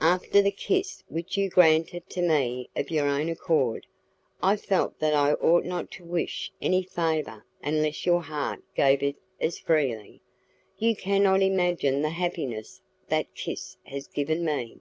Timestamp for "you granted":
1.36-2.10